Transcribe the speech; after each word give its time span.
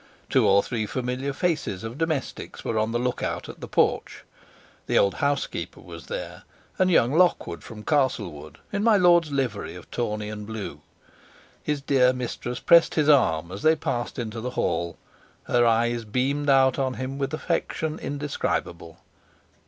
Two 0.31 0.47
or 0.47 0.63
three 0.63 0.87
familiar 0.87 1.31
faces 1.31 1.83
of 1.83 1.99
domestics 1.99 2.65
were 2.65 2.79
on 2.79 2.91
the 2.91 2.97
look 2.97 3.21
out 3.21 3.47
at 3.47 3.59
the 3.61 3.67
porch 3.67 4.23
the 4.87 4.97
old 4.97 5.13
housekeeper 5.13 5.79
was 5.79 6.07
there, 6.07 6.41
and 6.79 6.89
young 6.89 7.13
Lockwood 7.13 7.63
from 7.63 7.83
Castlewood 7.83 8.57
in 8.73 8.83
my 8.83 8.97
lord's 8.97 9.29
livery 9.31 9.75
of 9.75 9.91
tawny 9.91 10.27
and 10.27 10.47
blue. 10.47 10.81
His 11.61 11.83
dear 11.83 12.13
mistress 12.13 12.59
pressed 12.59 12.95
his 12.95 13.09
arm 13.09 13.51
as 13.51 13.61
they 13.61 13.75
passed 13.75 14.17
into 14.17 14.41
the 14.41 14.49
hall. 14.57 14.97
Her 15.43 15.67
eyes 15.67 16.03
beamed 16.03 16.49
out 16.49 16.79
on 16.79 16.95
him 16.95 17.19
with 17.19 17.31
affection 17.31 17.99
indescribable. 17.99 18.97